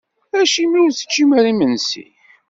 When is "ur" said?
0.83-0.91